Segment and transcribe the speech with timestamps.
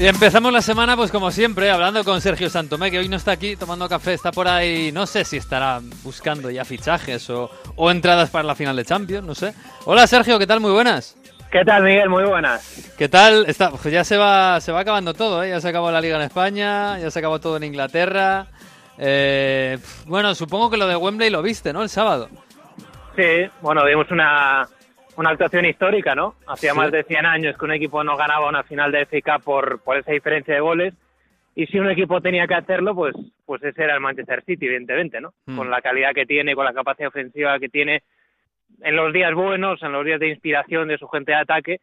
[0.00, 3.32] Y empezamos la semana, pues como siempre, hablando con Sergio Santomé, que hoy no está
[3.32, 7.90] aquí tomando café, está por ahí, no sé si estará buscando ya fichajes o, o
[7.90, 9.52] entradas para la final de Champions, no sé.
[9.84, 10.58] Hola Sergio, ¿qué tal?
[10.60, 11.18] Muy buenas.
[11.52, 12.08] ¿Qué tal, Miguel?
[12.08, 12.94] Muy buenas.
[12.96, 13.44] ¿Qué tal?
[13.46, 15.50] Está, pues ya se va, se va acabando todo, ¿eh?
[15.50, 18.46] Ya se acabó la liga en España, ya se acabó todo en Inglaterra.
[18.96, 19.76] Eh,
[20.06, 21.82] bueno, supongo que lo de Wembley lo viste, ¿no?
[21.82, 22.30] El sábado.
[23.16, 24.66] Sí, bueno, vimos una,
[25.20, 26.34] una actuación histórica, ¿no?
[26.46, 26.76] Hacía Sí.
[26.78, 29.96] más de 100 años que un equipo no ganaba una final de Cup por, por
[29.98, 30.94] esa diferencia de goles.
[31.54, 35.20] Y si un equipo tenía que hacerlo, pues, pues ese era el Manchester City, evidentemente,
[35.20, 35.32] ¿no?
[35.46, 35.56] Mm.
[35.56, 38.02] Con la calidad que tiene, con la capacidad ofensiva que tiene,
[38.82, 41.80] en los días buenos, en los días de inspiración de su gente de ataque,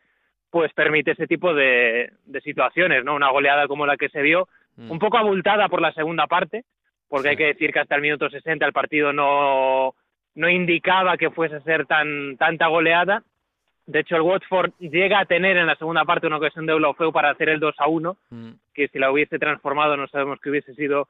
[0.49, 3.13] pues permite ese tipo de, de situaciones, ¿no?
[3.15, 4.91] Una goleada como la que se vio, Mm.
[4.91, 6.63] un poco abultada por la segunda parte,
[7.09, 7.29] porque Sí.
[7.29, 9.95] hay que decir que hasta el minuto 60 el partido no,
[10.37, 13.23] no indicaba que fuese a ser tan tanta goleada.
[13.85, 17.11] De hecho, el Watford llega a tener en la segunda parte una ocasión de Olofeu
[17.11, 18.49] para hacer el 2 a 1, Mm.
[18.73, 21.07] que si la hubiese transformado no sabemos que hubiese sido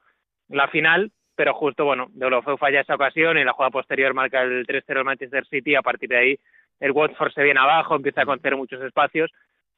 [0.48, 4.42] la final, pero justo, bueno, de Olofeu falla esa ocasión y la jugada posterior marca
[4.42, 6.38] el 3-0 el Manchester City a partir de ahí
[6.80, 9.30] el Watford se viene abajo, empieza a conceder muchos espacios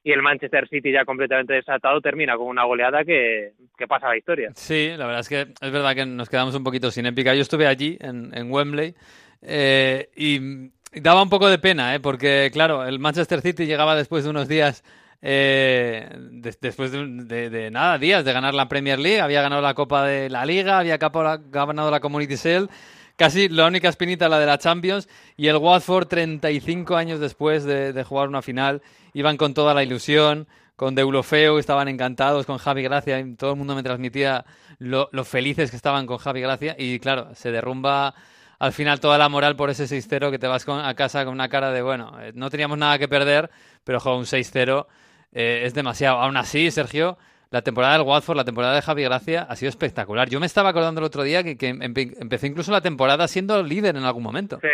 [0.04, 4.10] y el Manchester City ya completamente desatado termina con una goleada que, que pasa a
[4.10, 4.50] la historia.
[4.54, 7.34] Sí, la verdad es que es verdad que nos quedamos un poquito sin épica.
[7.34, 8.94] Yo estuve allí, en, en Wembley,
[9.42, 12.00] eh, y daba un poco de pena, ¿eh?
[12.00, 14.82] porque, claro, el Manchester City llegaba después de unos días,
[15.22, 19.74] eh, des- después de, de- nada, días de ganar la Premier League, había ganado la
[19.74, 22.68] Copa de la Liga, había ganado la Community Shield,
[23.16, 27.92] casi la única espinita la de la Champions, y el Watford, 35 años después de,
[27.92, 32.82] de jugar una final, iban con toda la ilusión, con Deulofeu, estaban encantados con Javi
[32.82, 34.46] Gracia, y todo el mundo me transmitía
[34.78, 38.14] lo, lo felices que estaban con Javi Gracia, y claro, se derrumba
[38.60, 41.34] al final toda la moral por ese 6-0 que te vas con- a casa con
[41.34, 43.50] una cara de, bueno, eh, no teníamos nada que perder,
[43.84, 44.86] pero jo, un 6-0
[45.32, 46.18] eh, es demasiado.
[46.18, 47.18] Aún así, Sergio,
[47.50, 50.28] la temporada del Watford, la temporada de Javi Gracia ha sido espectacular.
[50.28, 53.96] Yo me estaba acordando el otro día que, empe- empecé incluso la temporada siendo líder
[53.96, 54.60] en algún momento.
[54.60, 54.68] Sí,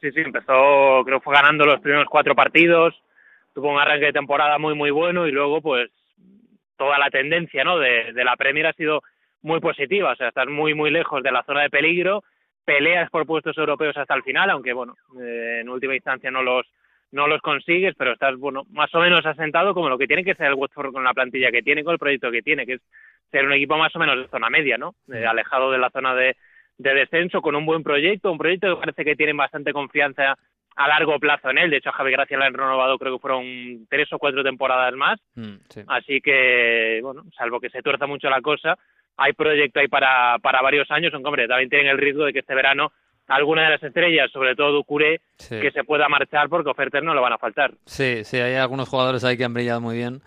[0.00, 2.94] sí, sí, empezó, creo fue ganando los primeros cuatro partidos,
[3.54, 5.90] tuvo un arranque de temporada muy, muy bueno y luego, pues,
[6.76, 9.02] toda la tendencia, ¿no?, de, de la Premier ha sido
[9.42, 12.22] muy positiva, o sea, estás muy, muy lejos de la zona de peligro,
[12.66, 16.66] peleas por puestos europeos hasta el final, aunque, bueno, eh, en última instancia no los
[17.12, 20.34] no los consigues, pero estás, bueno, más o menos asentado como lo que tiene que
[20.34, 22.80] ser el Watford con la plantilla que tiene, con el proyecto que tiene, que es
[23.30, 26.14] ser un equipo más o menos de zona media, ¿no?, Eh, alejado de la zona
[26.14, 26.36] de,
[26.76, 30.36] de descenso con un buen proyecto, un proyecto que parece que tienen bastante confianza
[30.74, 31.70] a largo plazo en él.
[31.70, 34.94] De hecho, a Javi Gracia le han renovado, creo que fueron tres o cuatro temporadas
[34.94, 35.18] más.
[35.36, 35.80] Mm, sí.
[35.86, 38.76] Así que, bueno, salvo que se tuerza mucho la cosa,
[39.16, 41.12] hay proyecto ahí para, para varios años.
[41.14, 42.92] Aunque, hombre, también tienen el riesgo de que este verano
[43.28, 45.58] alguna de las estrellas, sobre todo Ducuré, Sí.
[45.60, 47.72] que se pueda marchar porque ofertas no le van a faltar.
[47.84, 50.20] Sí, sí, hay algunos jugadores ahí que han brillado muy bien.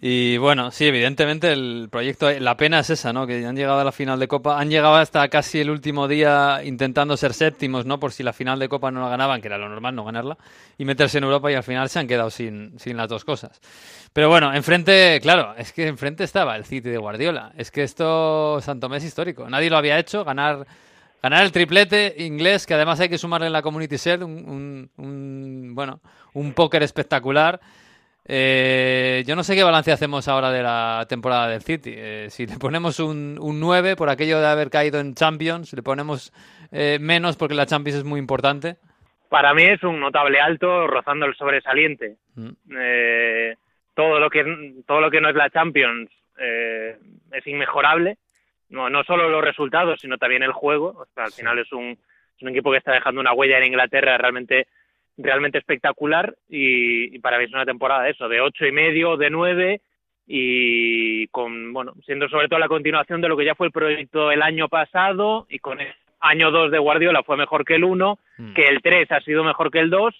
[0.00, 3.26] Y bueno, sí, evidentemente el proyecto, la pena es esa, ¿no?
[3.28, 6.60] Que han llegado a la final de Copa, han llegado hasta casi el último día
[6.64, 8.00] intentando ser séptimos, ¿no?
[8.00, 10.36] Por si la final de Copa no la ganaban, que era lo normal no ganarla,
[10.78, 13.60] y meterse en Europa y al final se han quedado sin, sin las dos cosas.
[14.12, 17.52] Pero bueno, enfrente, claro, es que enfrente estaba el City de Guardiola.
[17.56, 19.48] Es que esto, Santomé es histórico.
[19.48, 20.66] Nadie lo había hecho, ganar
[21.22, 24.90] ganar el triplete inglés, que además hay que sumarle en la Community Shield, un, un-
[25.02, 26.00] un, bueno,
[26.34, 27.60] un póker espectacular.
[28.26, 31.92] Eh, yo no sé qué balance hacemos ahora de la temporada del City.
[31.94, 35.82] Eh, si le ponemos un, un 9 por aquello de haber caído en Champions, le
[35.82, 36.32] ponemos
[36.72, 38.76] eh, menos porque la Champions es muy importante.
[39.28, 42.16] Para mí es un notable alto, rozando el sobresaliente.
[42.36, 43.54] Mm, Eh,
[43.94, 46.96] todo lo que todo lo que no es la Champions eh,
[47.32, 48.16] es inmejorable.
[48.70, 50.86] No, no solo los resultados, sino también el juego.
[50.96, 51.42] O sea, al Sí.
[51.42, 54.66] final es un, es un equipo que está dejando una huella en Inglaterra realmente
[55.16, 59.16] realmente espectacular y, y para mí es una temporada de eso, de ocho y medio,
[59.16, 59.80] de nueve
[60.26, 64.30] y con, bueno, siendo sobre todo la continuación de lo que ya fue el proyecto
[64.30, 68.18] el año pasado y con el año 2 de Guardiola fue mejor que el 1,
[68.38, 68.54] mm.
[68.54, 70.14] que el 3 ha sido mejor que el 2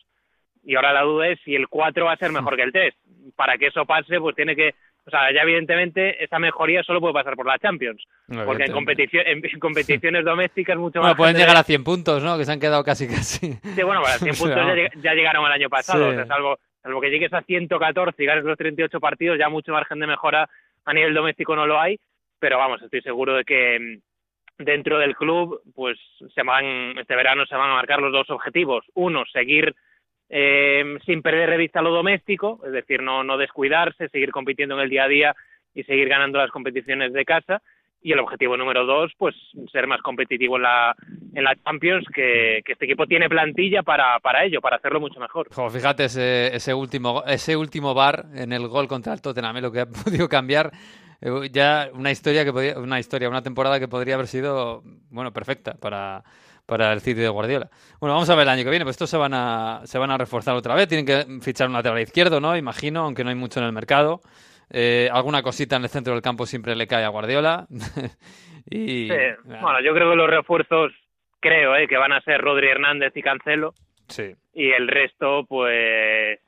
[0.65, 2.95] y ahora la duda es si el 4 va a ser mejor que el 3.
[3.37, 4.75] Para que eso pase, pues tiene que,
[5.07, 8.03] o sea, ya evidentemente esa mejoría solo puede pasar por la Champions,
[8.45, 12.39] porque en, competición, en competiciones domésticas mucho Bueno, más pueden llegar a 100 puntos, ¿no?
[12.39, 13.53] Que se han quedado casi casi.
[13.53, 16.11] Sí, bueno, para 100 O sea, puntos ya, ya llegaron el año pasado, Sí.
[16.11, 19.73] o sea, salvo, salvo que llegues a 114 y ganes los 38 partidos, ya mucho
[19.73, 20.49] margen de mejora
[20.87, 21.99] a nivel doméstico no lo hay,
[22.39, 23.79] pero vamos, estoy seguro de que
[24.59, 25.99] mm, dentro del club, pues
[26.35, 28.85] se van, este verano se van a marcar los dos objetivos.
[28.95, 29.75] Uno, seguir
[30.29, 34.83] eh, sin perder de vista lo doméstico, es decir, no, no descuidarse, seguir compitiendo en
[34.83, 35.37] el día a día
[35.75, 37.63] y seguir ganando las competiciones de casa.
[38.01, 39.35] Y el objetivo número dos, pues
[39.73, 40.95] ser más competitivo en la,
[41.65, 45.49] Champions, que, este equipo tiene plantilla para, para ello, para hacerlo mucho mejor.
[45.51, 49.61] Jo, fíjate ese, ese último ese último bar en el gol contra el Tottenham, eh,
[49.63, 50.71] lo que ha podido cambiar
[51.23, 55.33] eh, ya una historia que podía, una historia, una temporada que podría haber sido, bueno,
[55.33, 56.23] perfecta para,
[56.67, 57.69] para el City de Guardiola.
[58.01, 60.11] Bueno, vamos a ver el año que viene, pues estos se van a, se van
[60.11, 62.57] a reforzar otra vez, tienen que fichar un lateral izquierdo, ¿no?
[62.57, 64.21] Imagino, aunque no hay mucho en el mercado.
[64.71, 67.67] Eh, alguna cosita en el centro del campo siempre le cae a Guardiola.
[68.71, 70.93] y, bueno, yo creo que los refuerzos,
[71.41, 73.75] creo, eh, que van a ser Rodri Hernández y Cancelo.
[74.09, 74.35] Sí.
[74.55, 76.39] Y el resto, pues,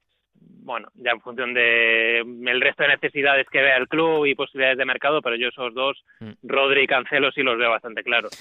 [0.66, 4.78] bueno, ya en función de el resto de necesidades que vea el club y posibilidades
[4.78, 6.32] de mercado, pero yo esos dos, mm.
[6.42, 8.32] Rodri y Cancelo, sí los veo bastante claros.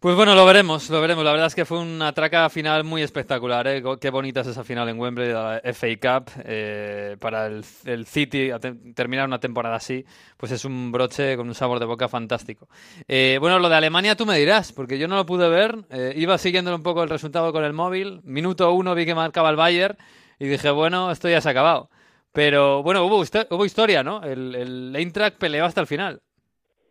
[0.00, 1.24] Pues bueno, lo veremos, lo veremos.
[1.24, 3.66] La verdad es que fue una traca final muy espectacular.
[3.66, 3.82] ¿eh?
[4.00, 6.30] Qué bonita es esa final en Wembley, la FA Cup.
[6.44, 7.64] Eh, para el,
[8.06, 8.50] City
[8.94, 10.04] terminar una temporada así,
[10.36, 12.68] pues es un broche con un sabor de boca fantástico.
[13.08, 15.76] Eh, bueno, lo de Alemania tú me dirás, porque yo no lo pude ver.
[15.90, 18.20] Eh, iba siguiendo un poco el resultado con el móvil.
[18.22, 19.98] Minuto uno vi que marcaba el Bayern
[20.38, 21.90] y dije, bueno, esto ya se ha acabado.
[22.30, 24.22] Pero bueno, hubo, hubo historia, ¿no?
[24.22, 26.22] El, el Eintracht peleó hasta el final.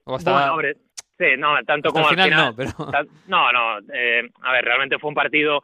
[0.04, 0.52] O hasta...
[1.18, 2.30] Sí, no, tanto como al final.
[2.32, 2.72] no, pero...
[3.28, 3.80] no, no.
[3.94, 5.64] Eh, a ver, realmente fue un partido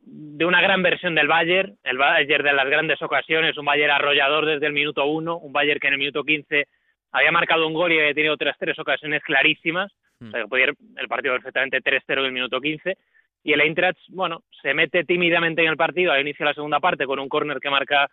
[0.00, 4.46] de una gran versión del Bayern, el Bayern de las grandes ocasiones, un Bayern arrollador
[4.46, 6.66] desde el minuto uno, un Bayern que en el minuto quince
[7.12, 10.66] había marcado un gol y había tenido otras tres ocasiones clarísimas, o sea que podía
[10.66, 12.96] ir el partido perfectamente 3-0 en el minuto quince,
[13.44, 16.80] y el Eintracht, bueno, se mete tímidamente en el partido al inicio de la segunda
[16.80, 18.10] parte con un córner que marca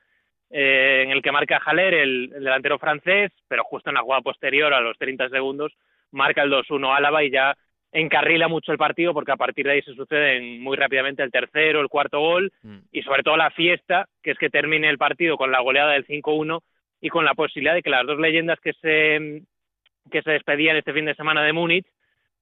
[0.50, 4.74] eh, en el que marca el, el, delantero francés, pero justo en la jugada posterior
[4.74, 5.74] a los 30 segundos
[6.12, 7.56] marca el 2-1 Álava y ya
[7.92, 11.80] encarrila mucho el partido porque a partir de ahí se suceden muy rápidamente el tercero,
[11.80, 12.78] el cuarto gol mm.
[12.92, 16.06] y sobre todo la fiesta, que es que termine el partido con la goleada del
[16.06, 16.62] 5-1
[17.02, 19.44] y con la posibilidad de que las dos leyendas que se
[20.12, 21.88] que se despedían este fin de semana de Múnich,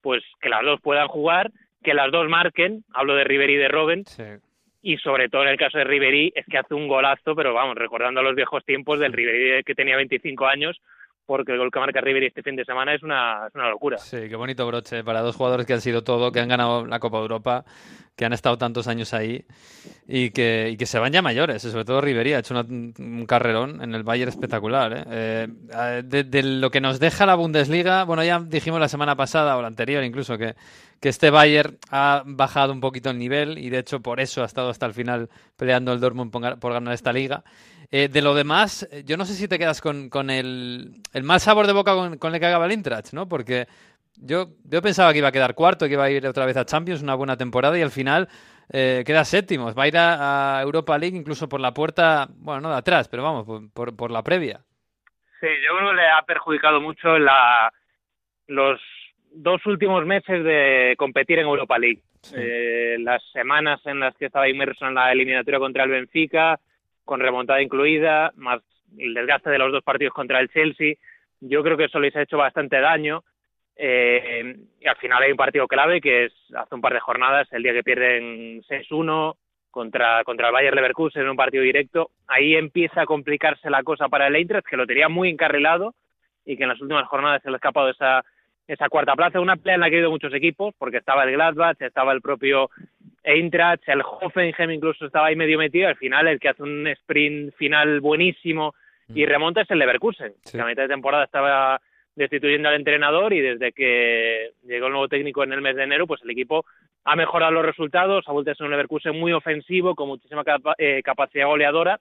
[0.01, 1.51] pues que las dos puedan jugar,
[1.81, 4.03] que las dos marquen, hablo de Ribery y de Robben,
[4.81, 7.75] y sobre todo en el caso de Ribery es que hace un golazo, pero vamos,
[7.75, 10.81] recordando los viejos tiempos del Ribery que tenía 25 años,
[11.25, 13.97] porque el gol que marca River este fin de semana es una, es una locura.
[13.97, 16.99] Sí, qué bonito broche para dos jugadores que han sido todo, que han ganado la
[16.99, 17.65] Copa de Europa,
[18.15, 19.45] que han estado tantos años ahí
[20.07, 21.61] y que, y que se van ya mayores.
[21.61, 25.05] Sobre todo Riverí ha hecho un carrerón en el Bayern espectacular.
[25.07, 25.47] ¿eh?
[25.73, 29.61] Eh, de, lo que nos deja la Bundesliga, bueno, ya dijimos la semana pasada o
[29.61, 30.55] la anterior incluso que,
[30.99, 34.45] que este Bayern ha bajado un poquito el nivel y de hecho por eso ha
[34.45, 37.43] estado hasta el final peleando el Dortmund por ganar esta liga.
[37.95, 41.21] Eh, de lo demás, eh, yo no sé si te quedas con, con el, el,
[41.21, 43.29] mal sabor de boca con, con el que acaba el Eintracht, ¿no?
[43.29, 43.67] Porque
[44.15, 46.65] yo, yo pensaba que iba a quedar cuarto, que iba a ir otra vez a
[46.65, 48.27] Champions, una buena temporada, y al final
[48.71, 49.71] eh, queda séptimo.
[49.75, 53.21] Va a ir a, Europa League incluso por la puerta, bueno, no de atrás, pero
[53.21, 54.61] vamos, por, por, la previa.
[55.39, 57.71] Sí, yo creo que le ha perjudicado mucho la,
[58.47, 58.81] los
[59.35, 62.01] dos últimos meses de competir en Europa League.
[63.03, 66.59] las semanas en las que estaba inmerso en la eliminatoria contra el Benfica,
[67.05, 68.61] con remontada incluida, más
[68.97, 70.95] el desgaste de los dos partidos contra el Chelsea.
[71.39, 73.23] Yo creo que eso les ha hecho bastante daño.
[73.75, 77.47] Eh, y al final hay un partido clave que es hace un par de jornadas,
[77.51, 79.35] el día que pierden 6-1
[79.71, 82.11] contra, contra el Bayern Leverkusen en un partido directo.
[82.27, 85.95] Ahí empieza a complicarse la cosa para el Eintracht, que lo tenía muy encarrilado
[86.45, 88.23] y que en las últimas jornadas se le ha escapado esa,
[88.67, 89.39] esa cuarta plaza.
[89.39, 92.21] Una pelea en la que ha ido muchos equipos, porque estaba el Gladbach, estaba el
[92.21, 92.69] propio
[93.23, 97.53] Eintracht, el Hoffenheim incluso estaba ahí medio metido, al final el que hace un sprint
[97.55, 98.75] final buenísimo
[99.09, 99.27] y mm.
[99.27, 101.81] remonta es el Leverkusen, que a mitad de temporada estaba
[102.15, 106.05] destituyendo al entrenador y desde que llegó el nuevo técnico en el mes de enero,
[106.05, 106.65] pues el equipo
[107.05, 110.43] ha mejorado los resultados, ha vuelto a ser un Leverkusen muy ofensivo, con muchísima
[110.77, 111.99] eh, capacidad goleadora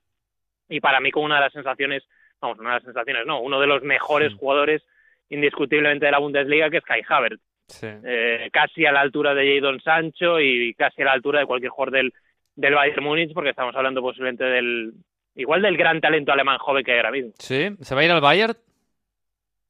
[0.68, 2.02] y para mí con una de las sensaciones,
[2.40, 4.82] vamos, una de las sensaciones, no, uno de los mejores jugadores
[5.28, 7.40] indiscutiblemente de la Bundesliga, que es Kai Havertz.
[7.82, 11.70] Eh, casi a la altura de Jadon Sancho y casi a la altura de cualquier
[11.70, 12.12] jugador del,
[12.54, 14.92] del Bayern Múnich, porque estamos hablando posiblemente del
[15.34, 17.32] igual del gran talento alemán joven que hay ahora mismo.
[17.38, 18.54] Sí, ¿se va a ir al Bayern?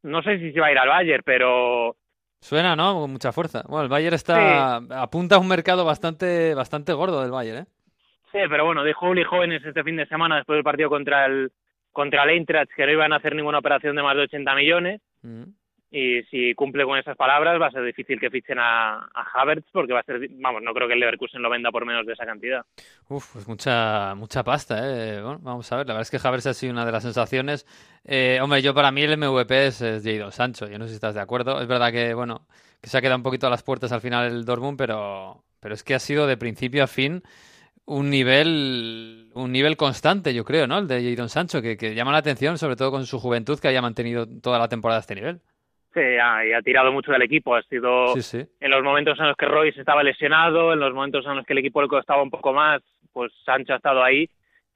[0.03, 1.97] No sé si se va a ir al Bayern, pero
[2.41, 3.01] suena, ¿no?
[3.01, 3.63] Con mucha fuerza.
[3.69, 7.67] Bueno, el Bayern está apunta a un mercado bastante bastante gordo del Bayern, ¿eh?
[8.33, 11.53] Sí, pero bueno, dijo Uli Jóvenes este fin de semana después del partido contra el
[11.93, 15.01] contra el Eintracht que no iban a hacer ninguna operación de más de 80 millones.
[15.23, 15.43] Mm
[15.95, 19.93] y si cumple con esas palabras va a ser difícil que fichen a, Havertz porque
[19.93, 22.25] va a ser, vamos, no creo que el Leverkusen lo venda por menos de esa
[22.25, 22.65] cantidad.
[23.11, 25.21] Uf, pues mucha mucha pasta, ¿eh?
[25.21, 27.67] Bueno, vamos a ver, la verdad es que Havertz ha sido una de las sensaciones.
[28.05, 30.95] Eh, hombre, yo para mí el MVP es, es Jadon Sancho, yo no sé si
[30.95, 31.61] estás de acuerdo.
[31.61, 32.47] Es verdad que, bueno,
[32.81, 35.75] que se ha quedado un poquito a las puertas al final el Dortmund, pero, pero
[35.75, 37.23] es que ha sido de principio a fin
[37.85, 40.79] un nivel un nivel constante, yo creo, ¿no?
[40.79, 43.69] El de Jadon Sancho, que, que llama la atención, sobre todo con su juventud, que
[43.69, 45.43] haya mantenido toda la temporada este nivel.
[45.95, 47.55] Sí, ha, y ha tirado mucho del equipo.
[47.55, 51.37] Ha sido en los momentos en los que Royce estaba lesionado, en los momentos en
[51.37, 52.83] los que el equipo le costaba un poco más,
[53.13, 54.29] pues Sancho ha estado ahí.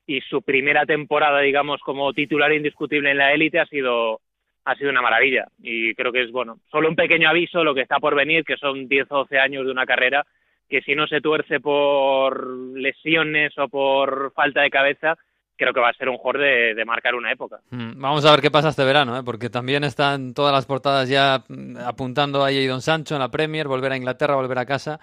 [0.06, 4.20] Y su primera temporada, digamos, como titular indiscutible en la élite ha sido
[4.66, 5.46] ha sido una maravilla.
[5.62, 8.56] Y creo que es, bueno, solo un pequeño aviso lo que está por venir, que
[8.56, 10.26] son 10 o 12 años de una carrera
[10.68, 15.16] que si no se tuerce por lesiones o por falta de cabeza,
[15.56, 16.42] creo que va a ser un jugador
[16.74, 17.60] de, marcar una época.
[17.70, 19.22] Mm, vamos a ver qué pasa este verano, ¿eh?
[19.24, 23.68] porque también están todas las portadas ya mm, apuntando a Don Sancho en la Premier,
[23.68, 25.00] volver a Inglaterra, volver a casa.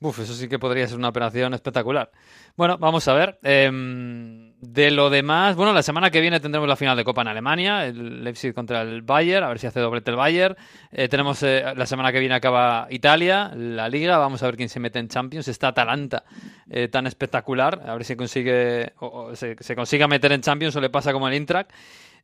[0.00, 2.10] Uf, eso sí que podría ser una operación espectacular.
[2.56, 3.38] Bueno, vamos a ver.
[3.42, 7.28] Em, de lo demás, bueno, la semana que viene tendremos la final de Copa en
[7.28, 10.56] Alemania, el Leipzig contra el Bayern, a ver si hace doblete el Bayern.
[10.90, 14.68] Eh, tenemos eh, la semana que viene acaba Italia, la Liga, vamos a ver quién
[14.68, 15.48] se mete en Champions.
[15.48, 16.24] Está Atalanta
[16.70, 18.92] eh, tan espectacular, a ver si consigue
[19.34, 21.72] se, se, consiga meter en Champions o le pasa como el Intrac.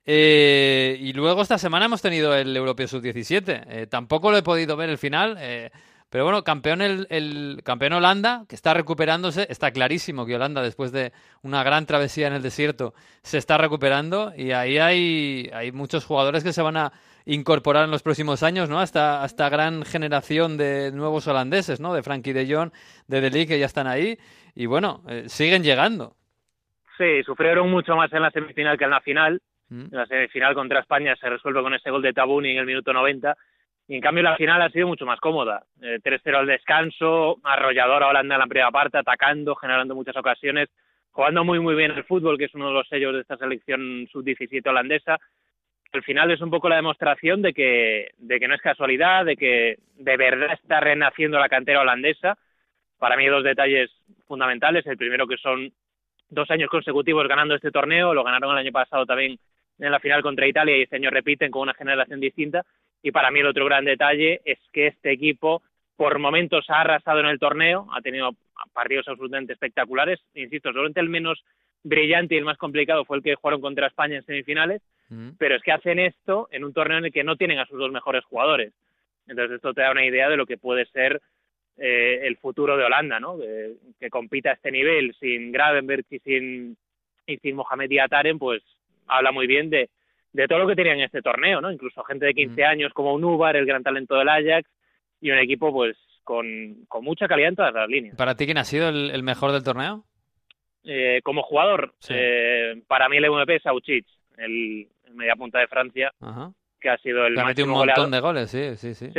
[0.07, 3.89] y luego esta semana hemos tenido el Europeo Sub-17.
[3.89, 5.39] tampoco lo he podido ver el final.
[6.11, 11.13] Pero bueno, campeón el, campeón Holanda, que está recuperándose, está clarísimo que Holanda, después de
[11.43, 16.43] una gran travesía en el desierto, se está recuperando y ahí hay, hay muchos jugadores
[16.43, 16.93] que se van a
[17.27, 18.81] incorporar en los próximos años, ¿no?
[18.81, 21.95] Hasta gran generación de nuevos holandeses, ¿no?
[21.95, 22.73] De Frankie de Jong,
[23.07, 24.19] de De que ya están ahí
[24.55, 26.17] y bueno, eh, siguen llegando.
[26.99, 29.41] Sí, sufrieron mucho más en la semifinal que en la final.
[29.69, 29.85] Mm.
[29.93, 32.93] En la semifinal contra España se resuelve con ese gol de Tabuni en el minuto
[32.93, 33.37] 90
[33.91, 35.65] y en cambio la final ha sido mucho más cómoda.
[35.81, 40.69] 3-0 eh, al descanso, arrolladora Holanda en la primera parte, atacando, generando muchas ocasiones,
[41.11, 44.07] jugando muy muy bien el fútbol, que es uno de los sellos de esta selección
[44.13, 45.19] sub-17 holandesa.
[45.93, 49.37] Al final es un poco la demostración de que, de que no es casualidad, de
[49.37, 52.39] que de verdad está renaciendo la cantera holandesa.
[52.97, 53.91] Para mí dos detalles
[54.29, 54.87] fundamentales.
[54.87, 55.73] El primero que son
[56.29, 59.37] dos años consecutivos ganando este torneo, lo ganaron el año pasado también
[59.81, 62.65] en la final contra Italia y este año repiten con una generación distinta.
[63.03, 65.63] Y para mí el otro gran detalle es que este equipo
[65.97, 68.31] por momentos ha arrasado en el torneo, ha tenido
[68.73, 70.21] partidos absolutamente espectaculares.
[70.35, 71.45] Insisto, solamente el menos
[71.83, 75.31] brillante y el más complicado fue el que jugaron contra España en semifinales, mm.
[75.39, 77.79] pero es que hacen esto en un torneo en el que no tienen a sus
[77.79, 78.73] dos mejores jugadores.
[79.27, 81.21] Entonces esto te da una idea de lo que puede ser
[81.77, 83.39] eh, el futuro de Holanda, ¿no?
[83.39, 86.77] que compita a este nivel sin Gravenberg y sin,
[87.27, 88.63] y sin Mohamed Yataren, pues
[89.07, 89.89] habla muy bien de,
[90.33, 91.73] de todo lo que tenía en este torneo, ¿no?
[91.73, 94.69] Incluso gente de 15 años como Unubar, el gran talento del Ajax,
[95.21, 98.17] y un equipo pues con, con mucha calidad en todas las líneas.
[98.17, 100.05] ¿Para ti quién ha sido el, mejor del torneo?
[100.85, 104.07] Eh, como jugador, eh, para mí el MVP es Auchich,
[104.39, 106.13] el, media punta de Francia,
[106.81, 109.11] que ha sido el metido un montón de goles, sí, sí, sí.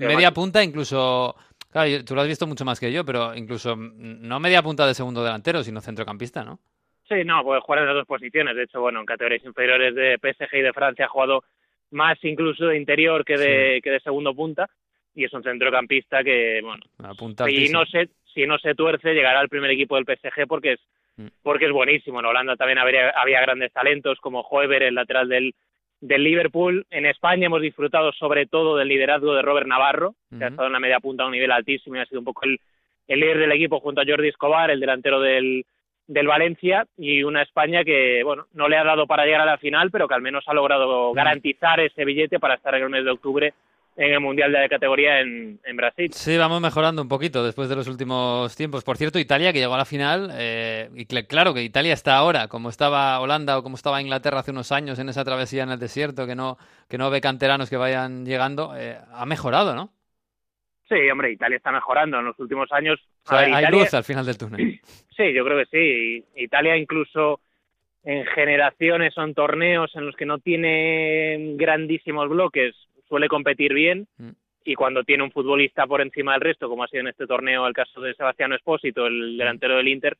[0.00, 1.36] media punta incluso...
[1.70, 4.94] Claro, tú lo has visto mucho más que yo, pero incluso no media punta de
[4.94, 6.58] segundo delantero, sino centrocampista, ¿no?
[7.08, 8.56] Sí, no, puede jugar en las dos posiciones.
[8.56, 11.44] De hecho, bueno, en categorías inferiores de PSG y de Francia ha jugado
[11.90, 14.68] más incluso de interior que de, que de segundo punta.
[15.14, 16.82] Y es un centrocampista que, bueno,
[17.46, 20.80] si no, se, si no se tuerce, llegará al primer equipo del PSG porque es,
[21.16, 21.26] mm.
[21.42, 22.20] porque es buenísimo.
[22.20, 25.54] En Holanda también habría, había grandes talentos como Hoever, el lateral del,
[26.00, 26.86] del Liverpool.
[26.90, 30.74] En España hemos disfrutado sobre todo del liderazgo de Robert Navarro, que ha estado en
[30.74, 32.60] la media punta a un nivel altísimo y ha sido un poco el,
[33.06, 35.64] el líder del equipo junto a Jordi Escobar, el delantero del,
[36.06, 39.58] del Valencia y una España que bueno no le ha dado para llegar a la
[39.58, 43.04] final pero que al menos ha logrado garantizar ese billete para estar en el mes
[43.04, 43.54] de octubre
[43.96, 46.12] en el Mundial de Categoría en, en, Brasil.
[46.12, 48.84] Sí, vamos mejorando un poquito después de los últimos tiempos.
[48.84, 52.48] Por cierto, Italia que llegó a la final, eh, y claro que Italia está ahora,
[52.48, 55.78] como estaba Holanda o como estaba Inglaterra hace unos años en esa travesía en el
[55.78, 56.58] desierto, que no,
[56.90, 59.90] que no ve canteranos que vayan llegando, eh, ha mejorado, ¿no?
[60.88, 63.00] Sí, hombre, Italia está mejorando en los últimos años.
[63.28, 64.80] Hay luz al final del túnel.
[65.16, 66.24] Sí, yo creo que sí.
[66.36, 67.40] Italia incluso
[68.04, 72.74] en generaciones son torneos en los que no tiene grandísimos bloques,
[73.08, 74.28] suele competir bien mm.
[74.66, 77.66] y cuando tiene un futbolista por encima del resto, como ha sido en este torneo
[77.66, 79.38] el caso de Sebastián Espósito, el mm.
[79.38, 80.18] delantero del Inter,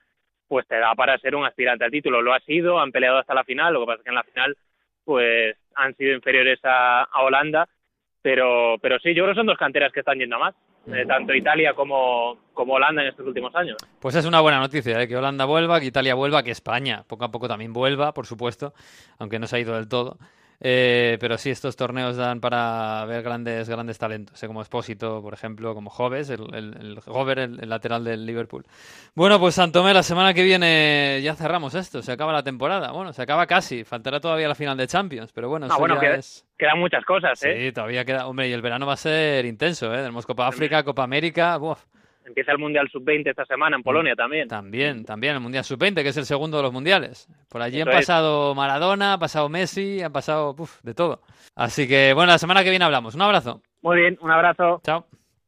[0.48, 2.22] pues te da para ser un aspirante al título.
[2.22, 4.24] Lo ha sido, han peleado hasta la final, lo que pasa es que en la
[4.24, 4.56] final
[5.04, 7.68] pues han sido inferiores a, a Holanda
[8.26, 10.54] pero, pero sí, yo creo que son dos canteras que están yendo a más,
[11.06, 13.76] tanto Italia como, como Holanda en estos últimos años.
[14.00, 15.08] Pues es una buena noticia, ¿eh?
[15.08, 18.72] que Holanda vuelva, que Italia vuelva, que España poco a poco también vuelva, por supuesto,
[19.18, 20.18] aunque no se ha ido del todo.
[20.60, 25.74] Eh, pero sí, estos torneos dan para ver grandes, grandes talentos, como Espósito, por ejemplo,
[25.74, 27.00] como Joves, el, el,
[27.38, 28.64] el, lateral del Liverpool.
[29.14, 32.92] Bueno, pues Santomé, la semana que viene ya cerramos esto, se acaba la temporada.
[32.92, 35.98] Bueno, se acaba casi, faltará todavía la final de Champions, pero bueno, ah, bueno
[36.58, 37.66] quedan muchas cosas, ¿eh?
[37.66, 39.98] Sí, todavía queda, hombre, y el verano va a ser intenso, ¿eh?
[39.98, 41.58] Tenemos Copa África, Copa América,
[42.26, 44.48] Empieza el Mundial Sub-20 esta semana en Polonia también.
[44.48, 47.28] También, también el Mundial Sub-20, que es el segundo de los mundiales.
[47.48, 51.22] Por allí han pasado Maradona, ha pasado Messi, han pasado de todo.
[51.54, 53.14] Así que, bueno, la semana que viene hablamos.
[53.14, 53.62] Un abrazo.
[53.80, 54.80] Muy bien, un abrazo.
[54.82, 55.06] Chao.